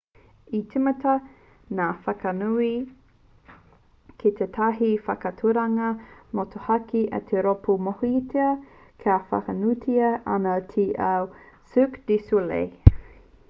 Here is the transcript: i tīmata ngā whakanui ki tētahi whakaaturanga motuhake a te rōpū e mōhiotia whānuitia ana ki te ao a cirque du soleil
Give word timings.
i 0.57 0.59
tīmata 0.69 1.11
ngā 1.79 1.89
whakanui 2.05 2.69
ki 4.23 4.31
tētahi 4.39 4.89
whakaaturanga 5.09 5.91
motuhake 6.41 7.03
a 7.19 7.21
te 7.29 7.45
rōpū 7.49 7.77
e 7.83 7.85
mōhiotia 7.91 8.49
whānuitia 9.29 10.11
ana 10.39 10.57
ki 10.73 10.73
te 10.81 10.89
ao 11.13 11.29
a 11.31 11.71
cirque 11.77 12.03
du 12.11 12.19
soleil 12.31 12.99